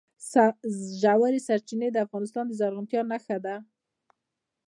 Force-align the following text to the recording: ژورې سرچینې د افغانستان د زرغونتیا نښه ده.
ژورې 1.01 1.39
سرچینې 1.47 1.89
د 1.91 1.97
افغانستان 2.05 2.43
د 2.47 2.51
زرغونتیا 2.59 3.01
نښه 3.11 3.37
ده. 3.45 3.55